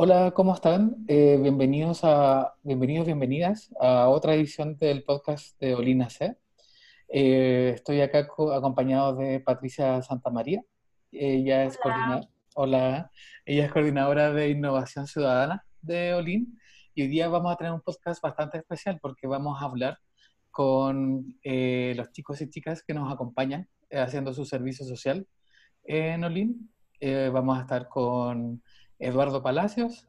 [0.00, 1.04] Hola, ¿cómo están?
[1.08, 6.36] Eh, bienvenidos a, bienvenidos, bienvenidas a otra edición del podcast de Olina C.
[7.08, 10.62] Eh, estoy acá co- acompañado de Patricia Santamaría.
[11.10, 11.82] Ella es Hola.
[11.82, 13.10] coordinadora, hola,
[13.44, 16.56] ella es coordinadora de innovación ciudadana de Olin
[16.94, 19.98] y hoy día vamos a tener un podcast bastante especial porque vamos a hablar
[20.52, 25.26] con eh, los chicos y chicas que nos acompañan eh, haciendo su servicio social
[25.82, 26.70] en Olin.
[27.00, 28.62] Eh, vamos a estar con
[28.98, 30.08] Eduardo Palacios,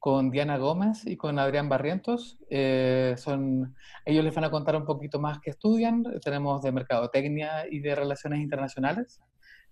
[0.00, 2.38] con Diana Gómez y con Adrián Barrientos.
[2.48, 6.02] Eh, son, ellos les van a contar un poquito más que estudian.
[6.24, 9.20] Tenemos de mercadotecnia y de relaciones internacionales.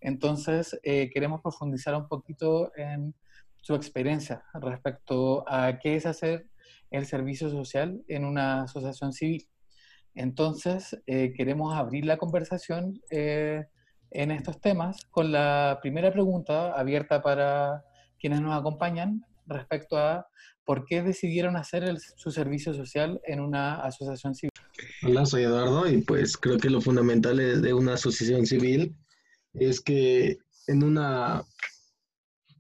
[0.00, 3.14] Entonces, eh, queremos profundizar un poquito en
[3.56, 6.46] su experiencia respecto a qué es hacer
[6.90, 9.48] el servicio social en una asociación civil.
[10.14, 17.84] Entonces, eh, queremos abrir la conversación en estos temas con la primera pregunta abierta para
[18.19, 20.27] quienes nos acompañan respecto a
[20.65, 24.51] por qué decidieron hacer el- su servicio social en una asociación civil.
[25.02, 28.95] Hola, soy Eduardo y pues creo que lo fundamental de una asociación civil
[29.55, 31.43] es que en una,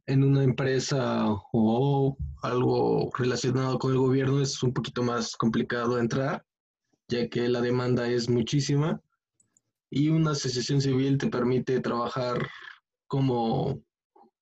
[0.06, 6.44] en una empresa o algo relacionado con el gobierno es un poquito más complicado entrar,
[7.08, 9.00] ya que la demanda es muchísima
[9.90, 12.48] y una asociación civil te permite trabajar
[13.06, 13.82] como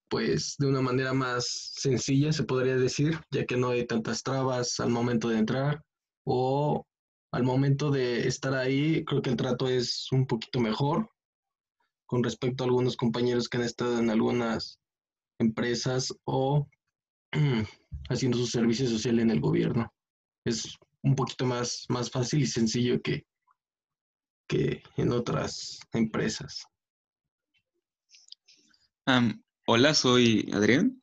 [0.09, 4.79] pues de una manera más sencilla, se podría decir, ya que no hay tantas trabas
[4.81, 5.83] al momento de entrar
[6.25, 6.87] o
[7.33, 11.11] al momento de estar ahí, creo que el trato es un poquito mejor
[12.07, 14.79] con respecto a algunos compañeros que han estado en algunas
[15.39, 16.69] empresas o
[18.09, 19.93] haciendo su servicio social en el gobierno.
[20.45, 23.27] Es un poquito más, más fácil y sencillo que,
[24.49, 26.65] que en otras empresas.
[29.67, 31.03] Hola, soy Adrián.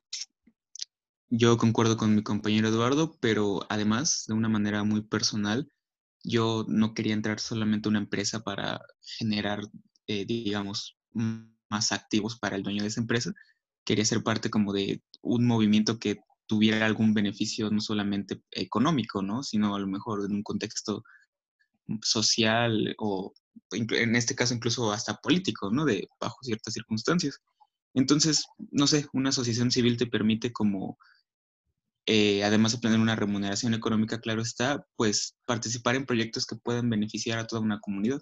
[1.28, 5.68] Yo concuerdo con mi compañero Eduardo, pero además, de una manera muy personal,
[6.22, 8.80] yo no quería entrar solamente a una empresa para
[9.18, 9.60] generar,
[10.06, 10.96] eh, digamos,
[11.68, 13.34] más activos para el dueño de esa empresa.
[13.84, 19.42] Quería ser parte como de un movimiento que tuviera algún beneficio no solamente económico, ¿no?
[19.42, 21.04] Sino a lo mejor en un contexto
[22.02, 23.34] social o
[23.70, 25.84] en este caso incluso hasta político, ¿no?
[25.84, 27.40] De bajo ciertas circunstancias.
[27.94, 30.98] Entonces, no sé, una asociación civil te permite como,
[32.06, 36.90] eh, además de obtener una remuneración económica, claro está, pues participar en proyectos que puedan
[36.90, 38.20] beneficiar a toda una comunidad,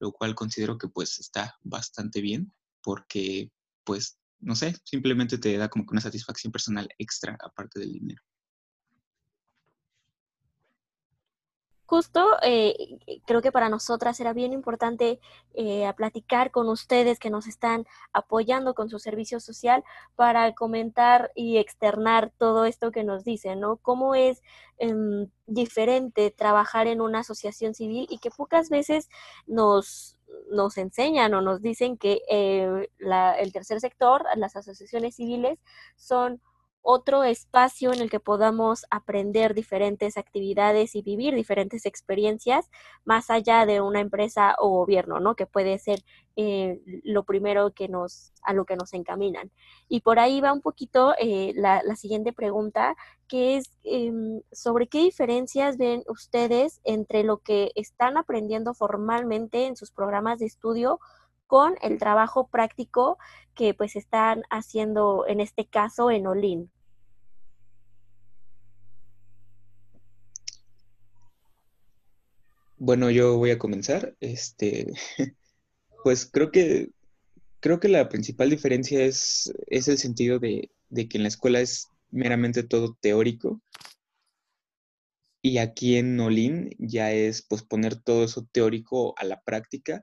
[0.00, 3.50] lo cual considero que pues está bastante bien porque,
[3.84, 8.22] pues, no sé, simplemente te da como que una satisfacción personal extra aparte del dinero.
[11.88, 15.20] Justo, eh, creo que para nosotras era bien importante
[15.54, 19.84] eh, platicar con ustedes que nos están apoyando con su servicio social
[20.16, 23.76] para comentar y externar todo esto que nos dicen, ¿no?
[23.76, 24.42] Cómo es
[24.78, 29.08] em, diferente trabajar en una asociación civil y que pocas veces
[29.46, 30.18] nos,
[30.50, 35.60] nos enseñan o nos dicen que eh, la- el tercer sector, las asociaciones civiles,
[35.96, 36.40] son
[36.88, 42.70] otro espacio en el que podamos aprender diferentes actividades y vivir diferentes experiencias
[43.04, 45.34] más allá de una empresa o gobierno, ¿no?
[45.34, 46.04] Que puede ser
[46.36, 49.50] eh, lo primero que nos, a lo que nos encaminan.
[49.88, 52.94] Y por ahí va un poquito eh, la, siguiente pregunta,
[53.26, 59.74] que es em, sobre qué diferencias ven ustedes entre lo que están aprendiendo formalmente en
[59.74, 61.00] sus programas de estudio
[61.48, 63.18] con el trabajo práctico
[63.56, 66.70] que pues están haciendo en este caso en Olin.
[72.78, 74.16] Bueno, yo voy a comenzar.
[74.20, 74.92] Este,
[76.04, 76.90] pues creo que
[77.60, 81.60] creo que la principal diferencia es, es el sentido de, de que en la escuela
[81.60, 83.60] es meramente todo teórico
[85.46, 90.02] y aquí en Olin ya es pues poner todo eso teórico a la práctica,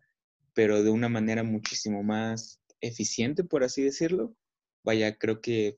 [0.54, 4.36] pero de una manera muchísimo más eficiente, por así decirlo.
[4.84, 5.76] Vaya, creo que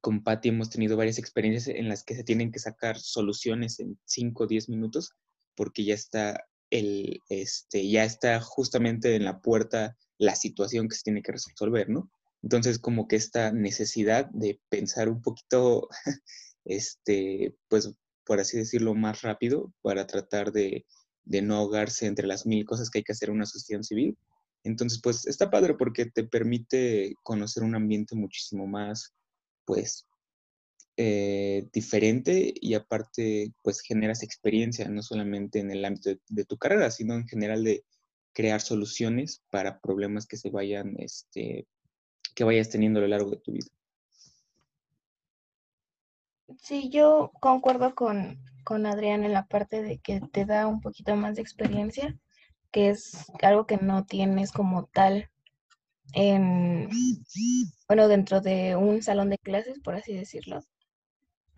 [0.00, 3.96] con Patty hemos tenido varias experiencias en las que se tienen que sacar soluciones en
[4.06, 5.14] 5 o 10 minutos
[5.60, 11.02] porque ya está el, este, ya está justamente en la puerta la situación que se
[11.02, 12.10] tiene que resolver, ¿no?
[12.42, 15.86] Entonces, como que esta necesidad de pensar un poquito,
[16.64, 17.92] este, pues,
[18.24, 20.86] por así decirlo, más rápido para tratar de,
[21.24, 24.16] de no ahogarse entre las mil cosas que hay que hacer en una asociación civil.
[24.64, 29.12] Entonces, pues, está padre porque te permite conocer un ambiente muchísimo más,
[29.66, 30.06] pues,
[31.02, 36.58] eh, diferente y aparte pues generas experiencia, no solamente en el ámbito de, de, tu
[36.58, 37.84] carrera, sino en general de
[38.34, 41.66] crear soluciones para problemas que se vayan, este,
[42.34, 43.68] que vayas teniendo a lo largo de tu vida.
[46.58, 51.16] Sí, yo concuerdo con, con Adrián en la parte de que te da un poquito
[51.16, 52.14] más de experiencia,
[52.70, 55.30] que es algo que no tienes como tal
[56.12, 56.90] en,
[57.88, 60.60] bueno, dentro de un salón de clases, por así decirlo.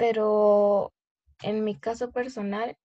[0.03, 0.93] Pero
[1.45, 2.77] en mi caso personal,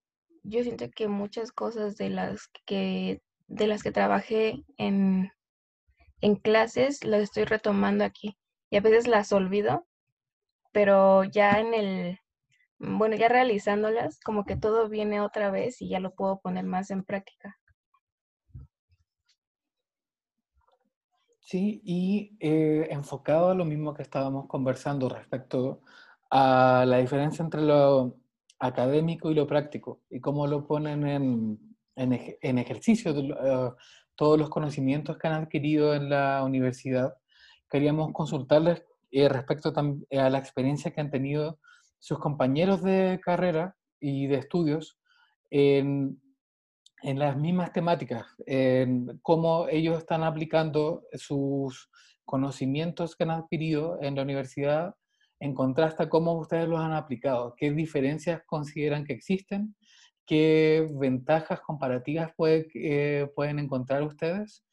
[0.43, 5.31] yo siento que muchas cosas de las que, de las que trabajé en,
[6.21, 8.37] en clases las estoy retomando aquí.
[8.69, 9.87] Y a veces las olvido,
[10.71, 12.19] pero ya en el,
[12.77, 16.91] bueno, ya realizándolas, como que todo viene otra vez y ya lo puedo poner más
[16.91, 17.57] en práctica.
[21.39, 25.81] Sí, y eh, enfocado a lo mismo que estábamos conversando respecto
[26.29, 28.17] a la diferencia entre lo
[28.59, 33.71] académico y lo práctico y cómo lo ponen en, en, ejercicio eh,
[34.15, 37.15] todos los conocimientos que han adquirido en la universidad,
[37.69, 41.59] queríamos consultarles eh, respecto a la experiencia que han tenido
[41.99, 44.97] sus compañeros de carrera y de estudios
[45.49, 46.19] en
[47.03, 51.89] en las mismas temáticas, en cómo ellos están aplicando sus
[52.25, 54.95] conocimientos que han adquirido en la universidad
[55.39, 59.75] en contraste cómo ustedes los han aplicado, qué diferencias consideran que existen,
[60.25, 64.65] qué ventajas comparativas eh, pueden encontrar ustedes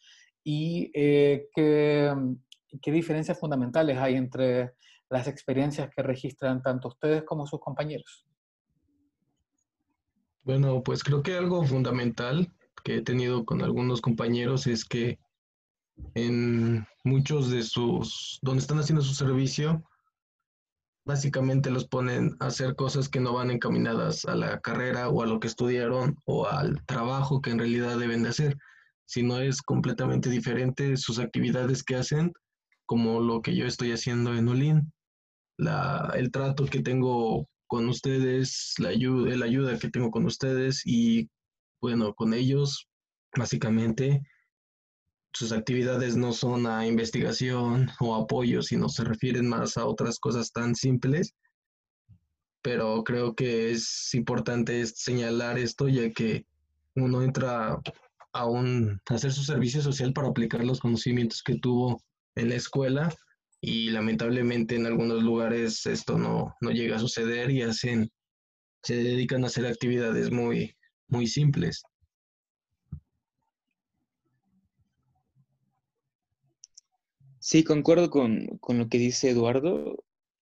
[0.42, 2.12] y eh, qué,
[2.82, 4.72] qué diferencias fundamentales hay entre
[5.10, 8.26] las experiencias que registran tanto ustedes como sus compañeros.
[10.42, 12.52] Bueno, pues creo que algo fundamental
[12.82, 15.18] que he tenido con algunos compañeros es que
[16.14, 19.82] en muchos de sus, donde están haciendo su servicio,
[21.04, 25.26] básicamente los ponen a hacer cosas que no van encaminadas a la carrera o a
[25.26, 28.56] lo que estudiaron o al trabajo que en realidad deben de hacer,
[29.06, 32.32] sino es completamente diferente sus actividades que hacen,
[32.86, 34.92] como lo que yo estoy haciendo en Olin.
[35.58, 40.82] La, el trato que tengo con ustedes, la ayuda, la ayuda que tengo con ustedes
[40.84, 41.28] y
[41.80, 42.88] bueno, con ellos,
[43.36, 44.22] básicamente,
[45.34, 50.52] sus actividades no son a investigación o apoyo, sino se refieren más a otras cosas
[50.52, 51.34] tan simples.
[52.62, 56.46] Pero creo que es importante señalar esto, ya que
[56.94, 57.80] uno entra
[58.32, 62.00] a, un, hacer su servicio social para aplicar los conocimientos que tuvo
[62.36, 63.12] en la escuela
[63.60, 68.10] y lamentablemente en algunos lugares esto no, no llega a suceder y hacen,
[68.82, 70.76] se dedican a hacer actividades muy,
[71.08, 71.82] muy simples.
[77.46, 80.02] Sí, concuerdo con, con lo que dice Eduardo.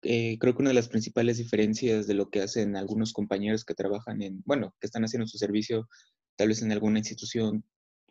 [0.03, 3.73] Eh, creo que una de las principales diferencias de lo que hacen algunos compañeros que
[3.73, 5.89] trabajan en, bueno, que están haciendo su servicio
[6.35, 7.65] tal vez en alguna institución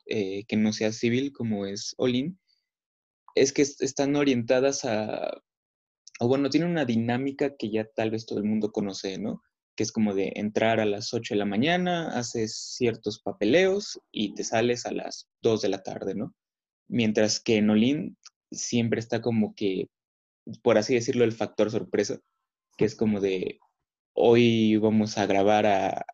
[0.06, 2.40] eh, que no sea civil, como es Olin,
[3.36, 5.40] es que están orientadas a,
[6.18, 9.40] o bueno, tienen una dinámica que ya tal vez todo el mundo conoce, ¿no?
[9.76, 14.34] Que es como de entrar a las 8 de la mañana, haces ciertos papeleos y
[14.34, 16.34] te sales a las 2 de la tarde, ¿no?
[16.88, 18.16] Mientras que en Olin
[18.50, 19.88] siempre está como que,
[20.62, 22.20] por así decirlo, el factor sorpresa,
[22.76, 23.58] que es como de,
[24.14, 25.66] hoy vamos a grabar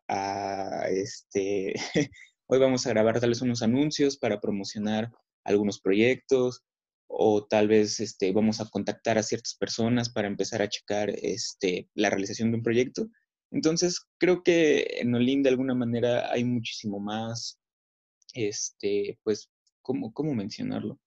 [0.07, 1.73] a, este,
[2.47, 5.11] hoy vamos a grabar tal vez unos anuncios para promocionar
[5.43, 6.63] algunos proyectos,
[7.07, 11.89] o tal vez este, vamos a contactar a ciertas personas para empezar a checar este,
[11.93, 13.07] la realización de un proyecto.
[13.51, 17.59] Entonces, creo que en Olin de alguna manera hay muchísimo más,
[18.33, 19.49] este, pues,
[19.81, 20.99] ¿cómo, cómo mencionarlo?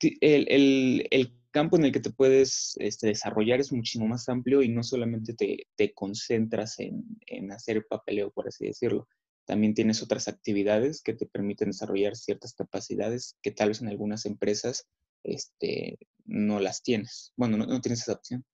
[0.00, 4.60] El, el, el, campo en el que te puedes este, desarrollar es muchísimo más amplio
[4.60, 9.06] y no solamente te, te concentras en, en hacer papeleo, por así decirlo,
[9.44, 14.26] también tienes otras actividades que te permiten desarrollar ciertas capacidades que tal vez en algunas
[14.26, 14.86] empresas
[15.22, 17.32] este, no las tienes.
[17.36, 18.44] Bueno, no, tienes esa opción.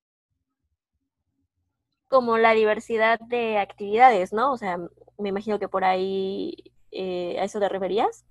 [2.07, 4.51] Como la diversidad de actividades, ¿no?
[4.51, 4.77] O sea,
[5.17, 6.55] me imagino que por ahí
[6.91, 8.25] eh, a eso te referías.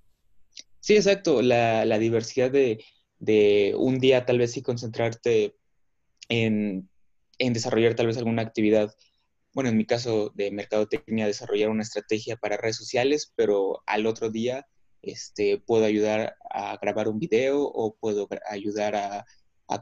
[0.79, 1.41] Sí, exacto.
[1.41, 2.83] La, la diversidad de,
[3.21, 5.55] de, un día tal vez sí concentrarte
[6.27, 6.89] en,
[7.39, 8.93] en desarrollar tal vez alguna actividad
[9.53, 14.29] bueno, en mi caso de mercadotecnia, desarrollar una estrategia para redes sociales, pero al otro
[14.29, 14.67] día
[15.01, 19.25] este, puedo ayudar a grabar un video o puedo ayudar a,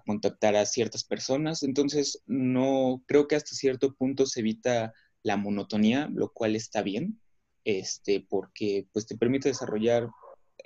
[0.05, 1.63] contactar a ciertas personas.
[1.63, 4.93] Entonces, no creo que hasta cierto punto se evita
[5.24, 7.19] la monotonía, lo cual está bien,
[7.63, 10.08] este, porque pues te permite desarrollar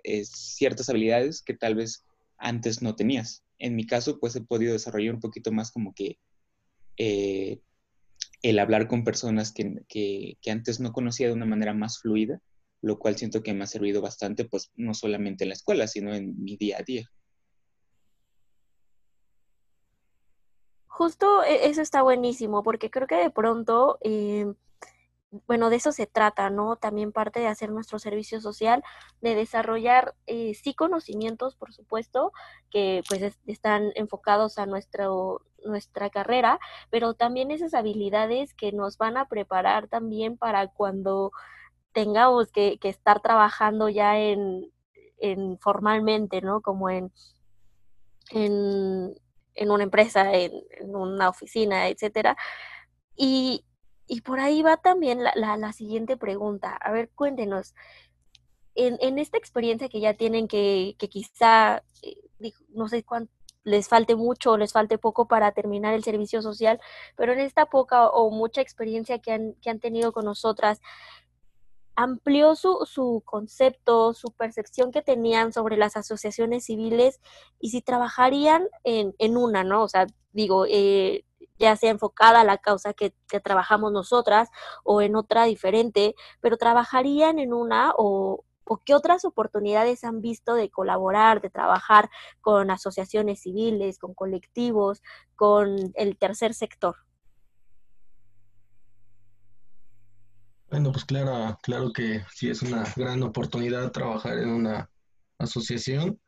[0.03, 2.03] eh, ciertas habilidades que tal vez
[2.43, 3.43] antes no tenías.
[3.57, 6.19] En mi caso, pues he podido desarrollar un poquito más como que
[6.97, 7.61] eh,
[8.41, 12.41] el hablar con personas que, antes no conocía de una manera más fluida,
[12.81, 16.13] lo cual siento que me ha servido bastante, pues no solamente en la escuela, sino
[16.13, 17.09] en mi día a día.
[20.87, 24.53] Justo e, eso está buenísimo, porque creo que de pronto, em,
[25.47, 26.75] bueno, de eso se trata, ¿no?
[26.75, 28.83] También parte de hacer nuestro servicio social,
[29.21, 32.31] de desarrollar, eh, sí, conocimientos, por supuesto,
[32.69, 36.59] que pues están enfocados a nuestro, nuestra carrera,
[36.91, 41.31] pero también esas habilidades que nos van a preparar también para cuando
[41.93, 44.71] tengamos que, que estar trabajando ya en,
[45.17, 46.61] en formalmente, ¿no?
[46.61, 47.11] Como en,
[48.31, 49.15] en,
[49.55, 52.37] en una empresa, en, en, una oficina, etcétera.
[53.15, 53.65] Y,
[54.07, 56.75] y por ahí va también la, la, siguiente pregunta.
[56.75, 57.73] A ver, cuéntenos,
[58.75, 62.17] en, en, esta experiencia que ya tienen, que, que quizá, eh,
[62.69, 63.31] no sé cuánto
[63.63, 66.79] les falte mucho o les falte poco para terminar el servicio social,
[67.15, 70.81] pero en esta poca o mucha experiencia que han, que han tenido con nosotras,
[71.95, 77.19] amplió su, su concepto, su percepción que tenían sobre las asociaciones civiles
[77.59, 79.83] y si trabajarían en, en una, ¿no?
[79.83, 81.23] O sea, digo, eh,
[81.63, 84.49] ya sea enfocada a la causa que, trabajamos nosotras
[84.83, 90.55] o en otra diferente, pero trabajarían en una o, o qué otras oportunidades han visto
[90.55, 92.09] de colaborar, de trabajar
[92.41, 95.01] con asociaciones civiles, con colectivos,
[95.35, 96.97] con el tercer sector.
[100.69, 104.89] Bueno, pues claro, claro que sí es una gran oportunidad trabajar en una
[105.37, 106.19] asociación,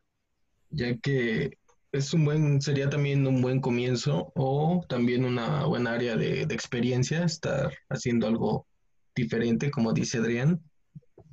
[0.70, 1.58] ya que
[1.96, 6.54] es un buen, sería también un buen comienzo o también una buena área de, de
[6.54, 8.66] experiencia, estar haciendo algo
[9.14, 10.60] diferente, como dice Adrián,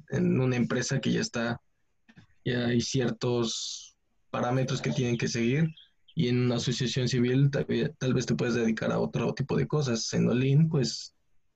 [0.09, 1.61] en una empresa que ya está,
[2.45, 3.95] ya hay ciertos
[4.29, 5.67] parámetros que tienen que seguir
[6.15, 7.65] y en una asociación civil tal,
[7.97, 10.11] tal vez te puedes dedicar a otro tipo de cosas.
[10.13, 11.13] En Olin, pues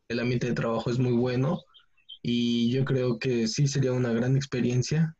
[0.09, 1.61] el ambiente de trabajo es muy bueno
[2.21, 5.15] y yo creo que sí sería una gran experiencia.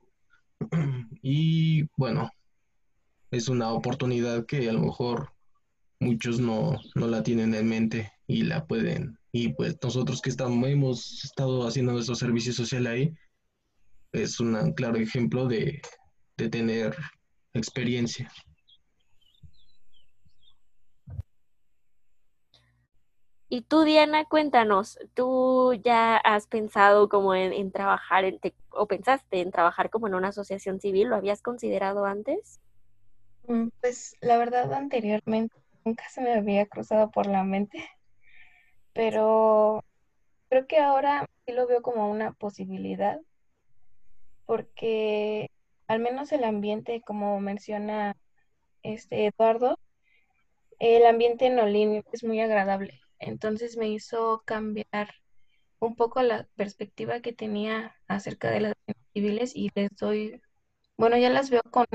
[1.22, 2.29] Y bueno,
[3.32, 5.34] es una oportunidad que a lo mejor
[6.00, 9.18] muchos no, no la tienen en mente y la pueden.
[9.32, 13.14] Y pues nosotros que estamos, hemos estado haciendo nuestro servicio social ahí,
[14.14, 15.82] es un claro ejemplo de,
[16.38, 16.96] de tener
[17.54, 18.32] experiencia.
[23.50, 28.40] Y tú, Diana, cuéntanos, ¿tú ya has pensado como en, trabajar en,
[28.72, 31.08] o pensaste en trabajar como en una asociación civil?
[31.08, 32.60] ¿Lo habías considerado antes?
[33.48, 37.80] Mm, pues la verdad anteriormente nunca se me había cruzado por la mente,
[38.94, 39.84] pero
[40.50, 43.20] creo que ahora sí lo veo como una posibilidad,
[44.46, 45.50] porque
[45.88, 48.16] al menos el ambiente, como menciona
[48.84, 49.80] este Eduardo,
[50.80, 53.00] el ambiente en Olin es muy agradable.
[53.20, 55.10] Entonces me hizo cambiar
[55.80, 58.74] un poco la perspectiva que tenía acerca de las
[59.13, 60.42] civiles y les doy,
[60.98, 61.88] bueno, ya las veo con,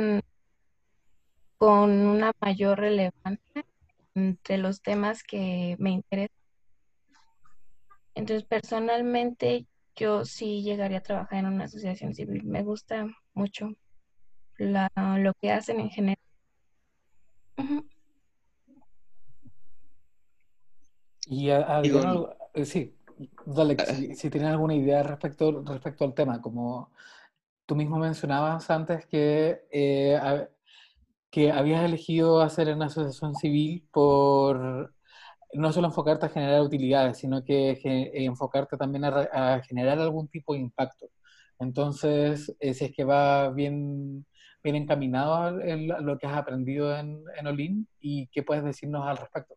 [1.63, 3.65] con una mayor relevancia
[4.17, 6.37] entre los temas que me interesan.
[8.17, 12.43] Entonces, personalmente, yo sí llegaría a trabajar en una asociación civil.
[12.43, 13.77] Me gusta mucho
[14.59, 14.91] la,
[15.21, 16.19] lo que hacen en general.
[17.59, 17.89] Uh -huh.
[21.29, 22.97] Y Adrián, eh, sí,
[23.47, 26.91] dale, si, si tienes alguna idea respecto, respecto al tema, como
[27.67, 30.49] tú mismo mencionabas antes que, eh,
[31.33, 34.95] que habías elegido hacer una asociación civil por
[35.55, 37.81] no solo enfocarte a generar utilidades, sino que
[38.15, 41.09] enfocarte también a, a generar algún tipo de impacto.
[41.59, 44.27] Entonces, eh, si es que va bien,
[44.63, 49.17] bien encaminado el, lo que has aprendido en, en Olin y qué puedes decirnos al
[49.17, 49.55] respecto.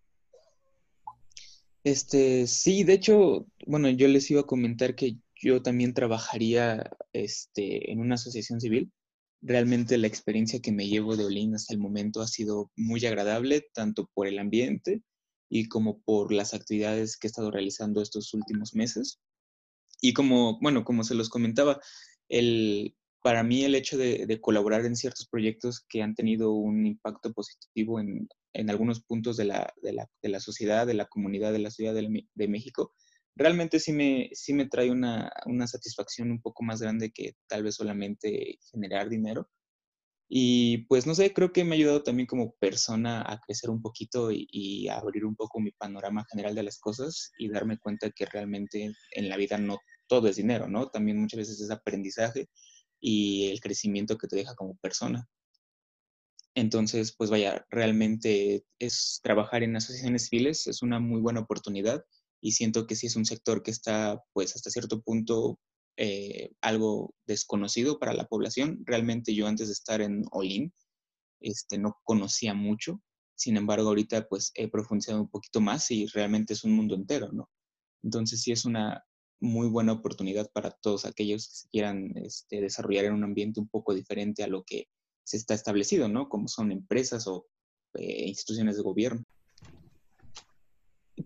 [1.84, 7.92] Este, sí, de hecho, bueno, yo les iba a comentar que yo también trabajaría este,
[7.92, 8.92] en una asociación civil.
[9.48, 13.70] Realmente la experiencia que me llevo de Olin hasta el momento ha sido muy agradable,
[13.76, 15.04] tanto por el ambiente
[15.52, 19.20] y como por las actividades que he estado realizando estos últimos meses.
[20.02, 21.80] Y como, bueno, como se los comentaba,
[22.28, 27.32] el, para mí el hecho de, colaborar en ciertos proyectos que han tenido un impacto
[27.32, 31.52] positivo en, en algunos puntos de la, de, la, de la, sociedad, de la comunidad
[31.52, 32.96] de la Ciudad de México,
[33.36, 37.64] realmente sí me, sí me trae una, una, satisfacción un poco más grande que tal
[37.64, 39.50] vez solamente generar dinero.
[40.28, 43.82] Y pues no sé, creo que me ha ayudado también como persona a crecer un
[43.82, 47.78] poquito y, y a abrir un poco mi panorama general de las cosas y darme
[47.78, 50.90] cuenta que realmente en la vida no todo es dinero, ¿no?
[50.90, 52.50] También muchas veces es aprendizaje
[53.00, 55.28] y el crecimiento que te deja como persona.
[56.56, 62.04] Entonces, pues vaya, realmente es trabajar en asociaciones civiles, es una muy buena oportunidad
[62.46, 65.60] y siento que sí es un sector que está, pues hasta cierto punto,
[65.98, 68.84] eh, algo desconocido para la población.
[68.86, 70.72] Realmente yo antes de estar en Olin,
[71.42, 73.02] este, no conocía mucho
[73.36, 77.32] Sin embargo, ahorita pues he profundizado un poquito más y realmente es un mundo entero,
[77.34, 77.50] ¿no?
[78.04, 79.04] Entonces sí es una
[79.42, 83.70] muy buena oportunidad para todos aquellos que se quieran este, desarrollar en un ambiente un
[83.70, 84.86] poco diferente a lo que
[85.26, 86.30] se está establecido, ¿no?
[86.30, 87.48] Como son empresas o
[87.96, 89.25] eh, instituciones de gobierno.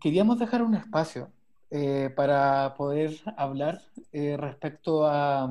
[0.02, 1.32] Queríamos dejar un espacio
[1.72, 5.50] eh, para poder hablar eh, respecto a,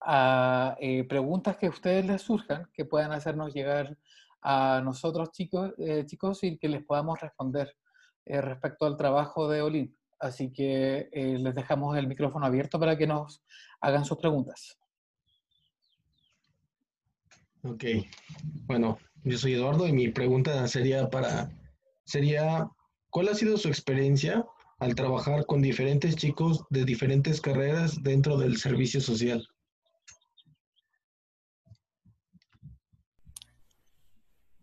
[0.00, 0.76] a
[1.08, 3.96] preguntas que a ustedes les surjan, que puedan hacernos llegar
[4.42, 5.72] a nosotros chicos,
[6.06, 7.76] chicos y que les podamos responder
[8.24, 9.96] respecto al trabajo de Olin.
[10.20, 13.42] Así que les dejamos el micrófono abierto para que nos
[13.80, 14.78] hagan sus preguntas.
[17.68, 17.84] Ok,
[18.66, 21.50] bueno, yo soy Eduardo y mi pregunta sería para,
[22.04, 22.70] sería,
[23.16, 24.44] ¿cuál ha sido su experiencia
[24.78, 29.48] al trabajar con diferentes chicos de diferentes carreras dentro del servicio social?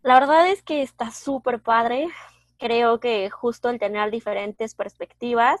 [0.02, 2.06] La verdad es que está súper padre.
[2.56, 5.60] Creo que justo el tener diferentes perspectivas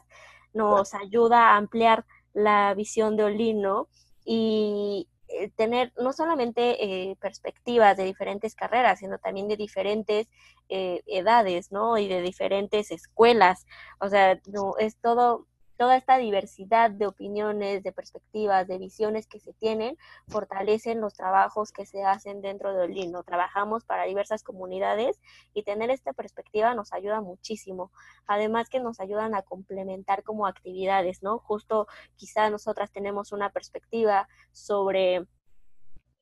[0.52, 3.88] nos ayuda a ampliar la visión de Olino
[4.24, 10.28] y eh, tener no solamente eh, perspectivas de diferentes carreras, sino también de diferentes
[10.68, 11.98] eh, edades, ¿no?
[11.98, 13.66] Y de diferentes escuelas.
[14.00, 19.40] O sea, no, es todo toda esta diversidad de opiniones, de perspectivas, de visiones que
[19.40, 19.96] se tienen,
[20.28, 23.12] fortalecen los trabajos que se hacen dentro de Olin.
[23.26, 25.20] Trabajamos para diversas comunidades
[25.52, 27.90] y tener esta perspectiva nos ayuda muchísimo.
[28.26, 31.38] Además que nos ayudan a complementar como actividades, ¿no?
[31.38, 35.26] Justo quizá nosotras tenemos una perspectiva sobre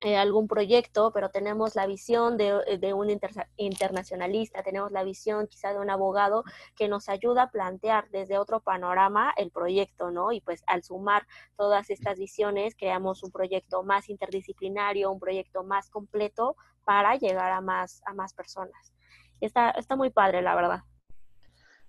[0.04, 3.09] eh, algún proyecto, pero tenemos la visión de, eh, un
[3.56, 6.42] internacionalista, tenemos la visión quizá de un abogado
[6.75, 10.32] que nos ayuda a plantear desde otro panorama el proyecto, ¿no?
[10.32, 11.25] Y pues al sumar
[11.56, 17.60] todas estas visiones, creamos un proyecto más interdisciplinario, un proyecto más completo para llegar a
[17.60, 18.93] más, a más personas.
[19.41, 20.80] Está, está muy padre, la verdad.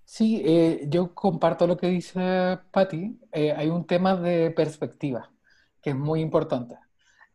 [0.04, 3.18] Sí, eh, yo comparto lo que dice Patti.
[3.32, 5.32] hay un tema de perspectiva
[5.82, 6.76] que es muy importante.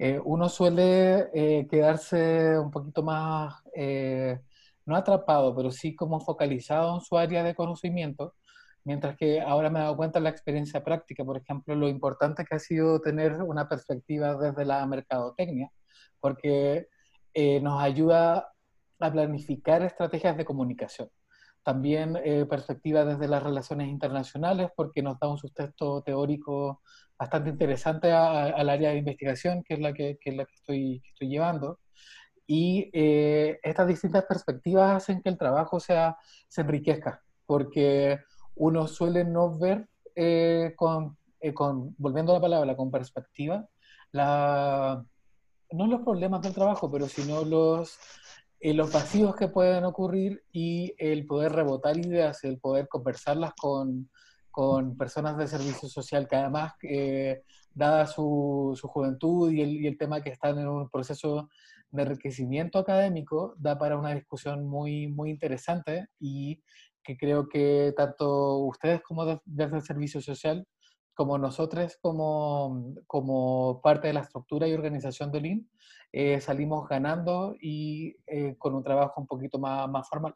[0.02, 4.40] Eh, uno suele eh, quedarse un poquito más, eh,
[4.86, 8.36] no atrapado, pero sí como focalizado en su área de conocimiento,
[8.86, 12.46] mientras que ahora me he dado cuenta en la experiencia práctica, por ejemplo, lo importante
[12.46, 15.70] que ha sido tener una perspectiva desde la mercadotecnia,
[16.22, 16.88] porque
[17.62, 18.52] nos ayuda
[19.00, 21.10] a planificar estrategias de comunicación.
[21.70, 22.18] También
[22.50, 26.82] perspectiva desde las relaciones internacionales, porque nos da un sustento teórico
[27.20, 31.02] bastante interesante al área de investigación, que es la que, que, es la que, estoy,
[31.06, 31.80] estoy llevando.
[32.48, 38.20] Y eh, estas distintas perspectivas hacen que el trabajo sea, se enriquezca, porque
[38.56, 43.68] uno suele no ver, eh, con, eh, con, volviendo a la palabra, con perspectiva,
[44.12, 45.06] la,
[45.72, 48.00] no los problemas del trabajo, pero sino los,
[48.62, 54.10] los vacíos que pueden ocurrir y el poder rebotar ideas, el poder conversarlas con,
[54.52, 57.43] con personas de servicio social que además, eh,
[57.74, 61.50] dada su, su juventud y el, el, tema que están en un proceso
[61.91, 66.62] de enriquecimiento académico, da para una discusión muy, muy interesante y
[67.02, 70.67] que creo que tanto ustedes como desde el servicio social,
[71.20, 75.70] como nosotros como, como parte de la estructura y organización del IN,
[76.14, 80.34] eh, salimos ganando y eh, con un trabajo un poquito más, más formal.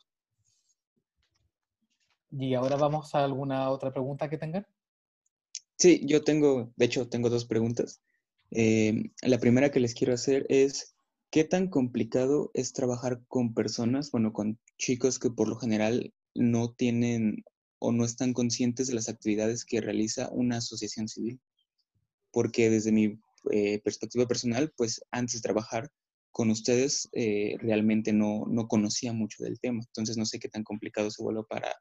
[2.31, 4.67] Y ahora vamos a alguna otra pregunta que tengan.
[5.77, 8.01] Sí, yo tengo, de hecho, tengo dos preguntas.
[8.51, 10.97] Eh, la primera que les quiero hacer es,
[11.29, 16.73] ¿qué tan complicado es trabajar con personas, bueno, con chicos que por lo general no
[16.73, 17.45] tienen
[17.83, 21.39] o no están conscientes de las actividades que realiza una asociación civil?
[22.31, 23.19] Porque desde mi
[23.51, 25.91] eh, perspectiva personal, pues antes de trabajar
[26.31, 29.83] con ustedes, eh, realmente no, no conocía mucho del tema.
[29.85, 31.75] Entonces no sé qué tan complicado se vuelve para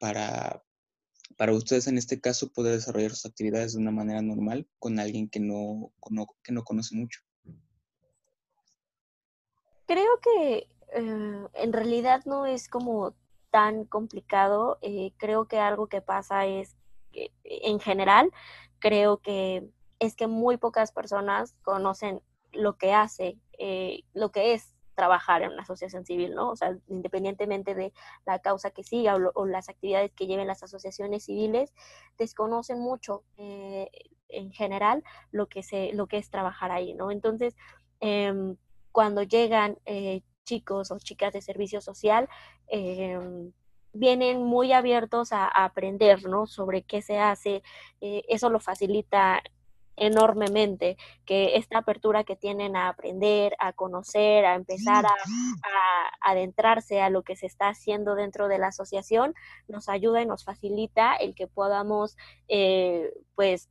[0.00, 0.64] para,
[1.36, 5.28] para ustedes en este caso poder desarrollar sus actividades de una manera normal con alguien
[5.28, 5.92] que no,
[6.42, 7.20] que no conoce mucho?
[9.86, 13.14] Creo que eh, en realidad no es como
[13.50, 14.78] tan complicado.
[14.82, 16.76] Eh, creo que algo que pasa es
[17.12, 18.30] que en general
[18.78, 24.74] creo que es que muy pocas personas conocen lo que hace, eh, lo que es
[24.94, 26.50] trabajar en una asociación civil, ¿no?
[26.50, 27.92] O sea, independientemente de
[28.26, 31.72] la causa que siga o, las actividades que lleven las asociaciones civiles,
[32.18, 33.88] desconocen mucho eh,
[34.28, 37.10] en general lo que, se, lo que es trabajar ahí, ¿no?
[37.10, 37.56] Entonces,
[38.00, 38.56] em,
[38.92, 42.28] cuando llegan eh, chicos o chicas de servicio social,
[42.68, 43.52] em,
[43.92, 46.46] vienen muy abiertos a, aprender, ¿no?
[46.46, 47.62] Sobre qué se hace,
[48.00, 49.42] eh, eso lo facilita
[49.96, 55.12] enormemente que esta apertura que tienen a aprender, a conocer, a empezar a,
[56.22, 59.34] adentrarse a lo que se está haciendo dentro de la asociación,
[59.68, 62.16] nos ayuda y nos facilita el que podamos,
[62.48, 63.68] eh, pues,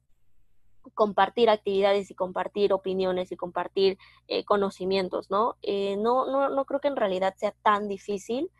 [0.93, 3.97] compartir actividades y compartir opiniones y compartir
[4.27, 5.55] eh, conocimientos, ¿no?
[5.61, 6.25] Eh, ¿no?
[6.25, 6.49] ¿no?
[6.49, 8.51] No creo que en realidad sea tan difícil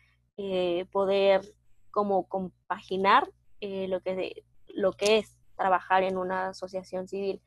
[0.91, 1.41] poder
[1.91, 7.41] como compaginar lo, que, lo que es trabajar en una asociación civil.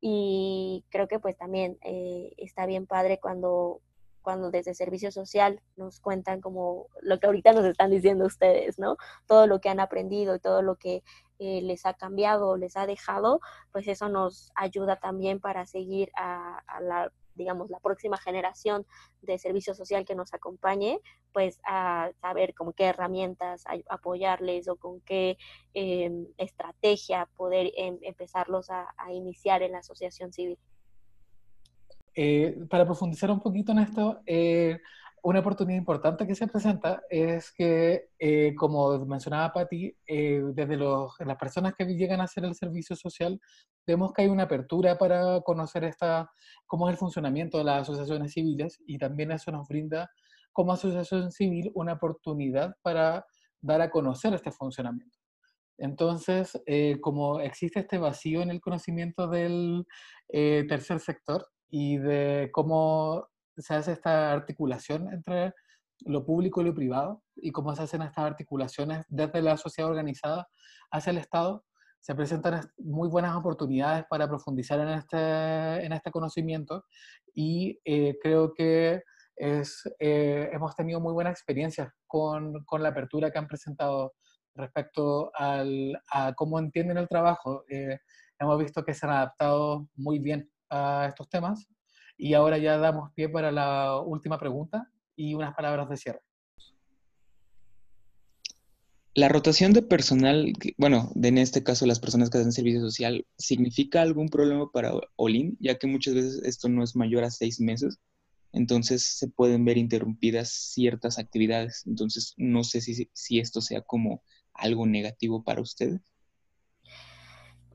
[0.00, 3.82] Y creo que pues también eh, está bien padre cuando,
[4.22, 8.96] cuando desde servicio social nos cuentan como lo que ahorita nos están diciendo ustedes, ¿no?
[9.26, 11.02] Todo lo que han aprendido y todo lo que
[11.38, 13.40] eh, les ha cambiado, les ha dejado,
[13.72, 18.86] pues eso nos ayuda también para seguir a la digamos, la próxima generación
[19.22, 21.00] de servicio social que nos acompañe,
[21.32, 25.38] pues a saber con qué herramientas apoyarles o con qué
[25.74, 30.58] em, estrategia poder em, empezarlos a, iniciar en la asociación civil.
[32.14, 34.80] Eh, para profundizar un poquito en esto, eh,
[35.22, 41.36] una oportunidad importante que se presenta es que, eh, como mencionaba Patti, desde los, las
[41.36, 43.38] personas que llegan a hacer el servicio social,
[43.86, 46.30] vemos que hay una apertura para conocer esta,
[46.66, 50.10] cómo es el funcionamiento de las asociaciones civiles y también eso nos brinda
[50.52, 53.26] como asociación civil una oportunidad para
[53.60, 55.18] dar a conocer este funcionamiento.
[55.76, 56.60] Entonces,
[57.02, 59.86] como existe este vacío en el conocimiento del
[60.28, 65.54] tercer sector y de cómo se hace esta articulación entre
[66.06, 70.48] lo público y lo privado y cómo se hacen estas articulaciones desde la sociedad organizada
[70.90, 71.64] hacia el Estado,
[72.00, 76.84] se presentan muy buenas oportunidades para profundizar en este, en este conocimiento
[77.34, 79.02] y eh, creo que
[79.36, 84.14] es, eh, hemos tenido muy buena experiencia con, con, la apertura que han presentado
[84.54, 87.64] respecto al, a cómo entienden el trabajo.
[87.68, 87.98] Eh,
[88.38, 91.68] hemos visto que se han adaptado muy bien a estos temas
[92.16, 96.20] y ahora ya damos pie para la última pregunta y unas palabras de cierre.
[99.14, 104.02] La rotación de personal, bueno, en este caso las personas que hacen servicio social, ¿significa
[104.02, 105.56] algún problema para Olin?
[105.60, 107.98] Ya que muchas veces esto no es mayor a seis meses,
[108.52, 111.84] entonces se pueden ver interrumpidas ciertas actividades.
[111.86, 114.22] Entonces, no sé si, si esto sea como
[114.54, 116.00] algo negativo para ustedes.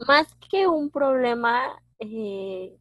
[0.07, 2.77] Más que un problema, eh,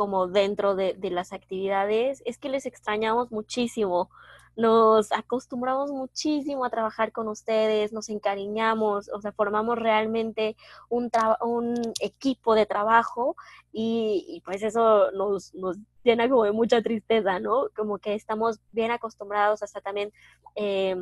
[0.00, 4.08] como dentro de, las actividades, es que les extrañamos muchísimo.
[4.56, 10.56] Nos acostumbramos muchísimo a trabajar con ustedes, nos encariñamos, o sea, formamos realmente
[10.88, 11.10] un,
[12.00, 13.36] equipo de trabajo
[13.74, 15.52] y, pues eso nos,
[16.02, 17.68] llena como de mucha tristeza, ¿no?
[17.76, 20.14] Como que estamos bien acostumbrados hasta también...
[20.54, 20.96] Eh,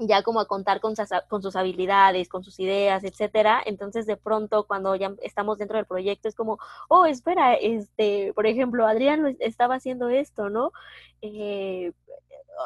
[0.00, 3.62] ya como a contar con, sus habilidades, con sus ideas, etcétera.
[3.64, 6.58] Entonces, de pronto, cuando ya estamos dentro del proyecto, es como,
[6.88, 10.72] oh, espera, este, por ejemplo, Adrián estaba haciendo esto, ¿no?
[11.22, 11.92] Eh,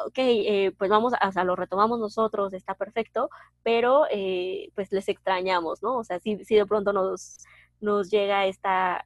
[0.07, 3.29] ok, eh, pues vamos, o sea, lo retomamos nosotros, está perfecto,
[3.63, 5.97] pero eh, pues les extrañamos, ¿no?
[5.97, 7.37] O sea, sí de pronto nos,
[7.81, 9.05] nos llega esta,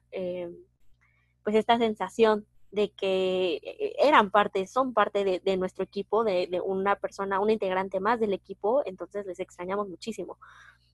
[1.42, 6.96] pues esta sensación de que eh, eran parte, son parte de, nuestro equipo, de, una
[6.96, 10.38] persona, una integrante más del equipo, entonces les extrañamos muchísimo.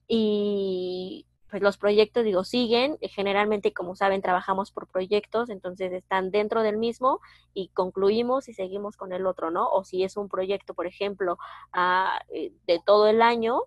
[0.07, 6.31] Y pues los proyectos, digo, siguen, eh, generalmente, como saben, trabajamos por proyectos, entonces están
[6.31, 7.21] dentro del mismo
[7.53, 9.69] y concluimos y seguimos con el otro, ¿no?
[9.69, 11.37] O si es un proyecto, por ejemplo,
[11.71, 13.61] ah, eh, de todo el año,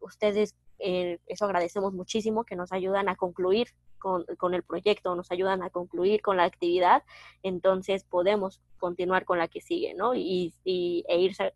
[0.00, 5.70] ustedes, eso agradecemos muchísimo, que nos ayudan a concluir con, el proyecto, nos ayudan a
[5.70, 7.02] concluir con la actividad,
[7.42, 10.14] entonces podemos continuar con la que sigue, ¿no?
[10.14, 11.54] Y, y, e irse,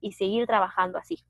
[0.00, 1.24] y seguir trabajando así.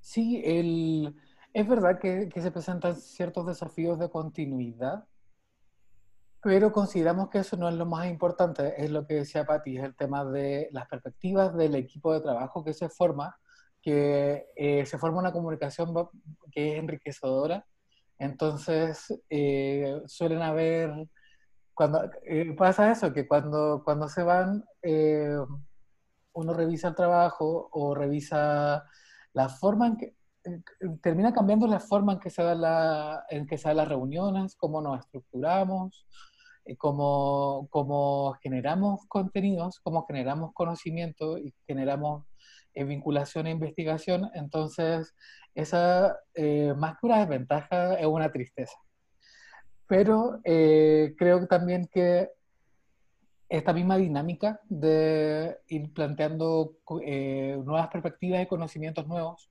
[0.00, 1.14] Sí, el,
[1.52, 5.06] es verdad que, que se presentan ciertos desafíos de continuidad,
[6.40, 9.84] pero consideramos que eso no es lo más importante, es lo que decía Patti, es
[9.84, 13.36] el tema de las perspectivas del equipo de trabajo que se forma,
[13.82, 15.94] que eh, se forma una comunicación
[16.50, 17.64] que es enriquecedora.
[18.18, 20.92] Entonces, eh, suelen haber,
[21.74, 25.36] cuando eh, pasa eso, que cuando, cuando se van, eh,
[26.32, 28.84] uno revisa el trabajo o revisa
[29.32, 30.14] la forma en que,
[31.02, 34.56] termina cambiando la forma en que se dan la, en que se dan las reuniones,
[34.56, 36.06] cómo nos estructuramos,
[36.78, 42.24] cómo, cómo generamos contenidos, cómo generamos conocimiento y generamos
[42.86, 44.30] vinculación e investigación.
[44.34, 45.14] Entonces,
[45.54, 48.76] esa, eh, más que una desventaja, es una tristeza.
[49.86, 52.28] Pero eh, creo también que
[53.48, 59.50] esta misma dinámica de ir planteando eh, nuevas perspectivas y conocimientos nuevos,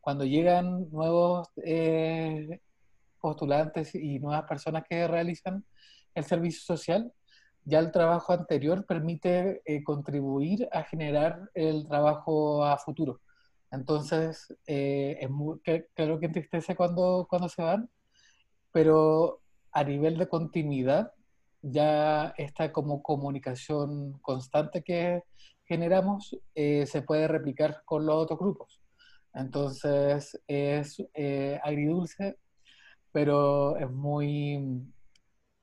[0.00, 1.48] cuando llegan nuevos
[3.20, 5.64] postulantes y nuevas personas que realizan
[6.14, 7.12] el servicio social,
[7.68, 13.20] ya el trabajo anterior permite eh, contribuir a generar el trabajo a futuro.
[13.70, 17.90] Entonces, eh, es muy, creo que entristece cuando, cuando se van,
[18.72, 21.12] pero a nivel de continuidad,
[21.60, 25.24] ya esta como comunicación constante que
[25.66, 28.80] generamos eh, se puede replicar con los otros grupos.
[29.34, 31.04] Entonces, es
[31.62, 32.38] agridulce,
[33.12, 34.90] pero es muy,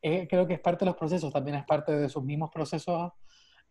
[0.08, 3.12] eh, creo que es parte de los procesos, también es parte de sus mismos procesos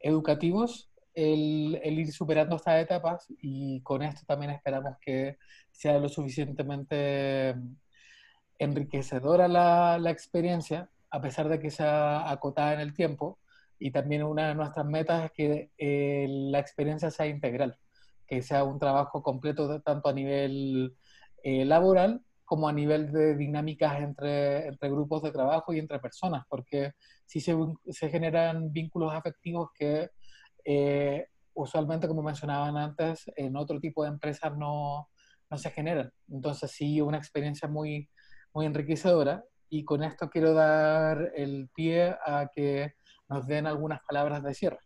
[0.01, 5.39] educativos el, ir superando estas etapas y con esto también esperamos que
[5.71, 7.55] sea lo suficientemente
[8.59, 13.39] enriquecedora la, la experiencia, a pesar de que sea acotada en el tiempo.
[13.79, 17.79] Y también una de nuestras metas es que eh, la experiencia sea integral,
[18.27, 20.97] que sea un trabajo completo tanto a nivel
[21.45, 26.45] eh, laboral como a nivel de dinámicas entre, entre grupos de trabajo y entre personas,
[26.49, 26.93] porque
[27.27, 27.57] sí se,
[27.91, 30.11] se generan vínculos afectivos que
[30.65, 35.09] eh, usualmente, como mencionaban antes, en otro tipo de empresas no,
[35.51, 36.13] no se generan.
[36.29, 38.09] Entonces sí, una experiencia muy,
[38.53, 42.95] muy enriquecedora y con esto quiero dar el pie a que
[43.29, 44.79] nos den algunas palabras de cierre.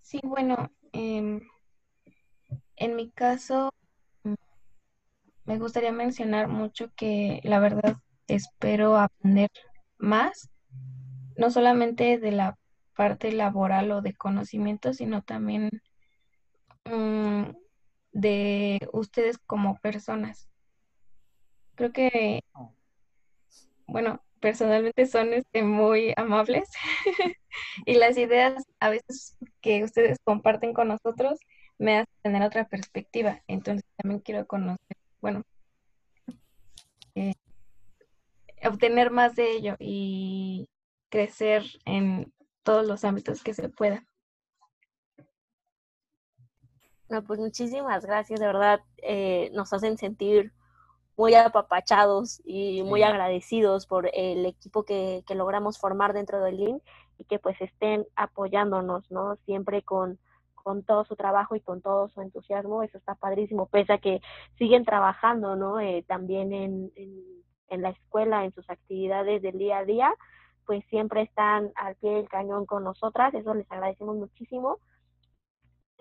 [0.00, 1.40] Sí, bueno, eh,
[2.76, 3.72] en mi caso,
[4.24, 4.34] mm,
[5.44, 7.96] me gustaría mencionar mucho que la verdad
[8.28, 9.50] espero aprender
[9.98, 10.50] más,
[11.36, 12.58] no solamente de la
[12.96, 15.70] parte laboral o de conocimiento, sino también
[16.84, 17.44] mm,
[18.12, 20.48] de ustedes como personas.
[21.74, 22.42] Creo que,
[23.86, 26.68] bueno, personalmente son este, muy amables
[27.86, 31.38] y las ideas a veces que ustedes comparten con nosotros
[31.82, 33.42] me hace tener otra perspectiva.
[33.48, 35.42] Entonces también quiero conocer, bueno,
[37.14, 37.34] eh,
[38.64, 40.68] obtener más de ello y
[41.10, 44.04] crecer en todos los ámbitos que se pueda.
[47.08, 50.52] No, pues muchísimas gracias, de verdad, eh, nos hacen sentir
[51.16, 56.82] muy apapachados y muy agradecidos por el equipo que, que logramos formar dentro del LIN
[57.18, 59.36] y que pues estén apoyándonos, ¿no?
[59.44, 60.18] Siempre con,
[60.62, 64.20] con todo su trabajo y con todo su entusiasmo, eso está padrísimo, pese a que
[64.58, 65.80] siguen trabajando, ¿no?
[65.80, 66.92] Eh, también en,
[67.68, 70.14] en, la escuela, en sus actividades del día a día,
[70.66, 74.78] pues siempre están al pie del cañón con nosotras, eso les agradecemos muchísimo.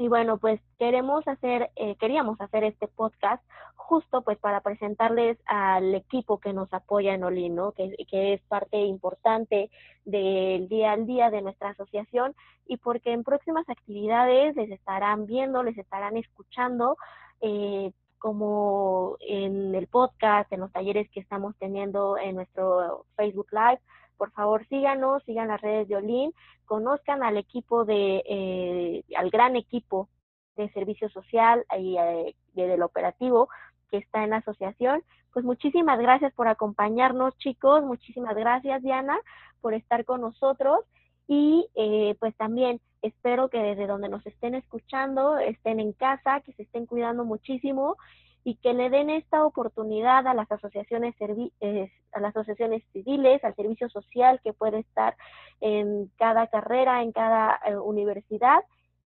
[0.02, 3.44] Y bueno, pues queremos hacer, eh, queríamos hacer este podcast
[3.76, 7.74] justo pues para presentarles al equipo que nos apoya en Olin, ¿no?
[7.74, 9.70] Que, que es parte importante
[10.04, 12.34] del día al día de nuestra asociación
[12.66, 16.98] y porque en próximas actividades les estarán viendo, les estarán escuchando,
[17.40, 23.82] eh, como en el podcast, en los talleres que estamos teniendo en nuestro Facebook Live,
[24.22, 26.32] por favor síganos, sigan las redes de Olin,
[26.66, 30.10] conozcan al equipo de, eh, al gran equipo
[30.56, 33.50] de servicio social y eh, del operativo
[33.90, 35.02] que está en la asociación.
[35.34, 37.82] Pues muchísimas gracias por acompañarnos, chicos.
[37.82, 39.18] Muchísimas gracias, Diana,
[39.60, 40.82] por estar con nosotros.
[41.28, 46.54] Y eh, pues también espero que desde donde nos estén escuchando, estén en casa, que
[46.54, 47.98] se estén cuidando muchísimo
[48.44, 53.56] y que le den esta oportunidad a las asociaciones eh, a las asociaciones civiles, al
[53.56, 55.16] servicio social que puede estar
[55.60, 58.64] en cada carrera, en cada eh, universidad.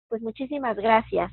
[0.07, 1.31] Pues muchísimas gracias.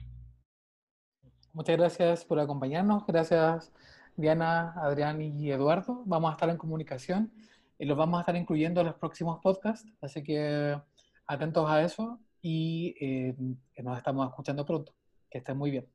[1.53, 3.07] Muchas gracias por acompañarnos.
[3.07, 3.73] Gracias
[4.17, 6.03] Diana, Adrián y Eduardo.
[6.05, 7.33] Vamos a estar en comunicación
[7.79, 10.79] y los vamos a estar incluyendo en los próximos podcasts, así que
[11.27, 13.35] atentos a eso y eh,
[13.83, 14.93] nos estamos escuchando pronto.
[15.31, 15.87] Que estén muy bien.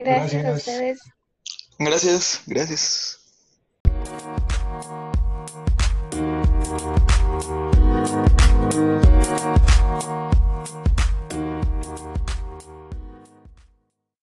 [0.00, 1.00] Gracias, a ustedes.
[1.78, 3.20] Gracias, gracias.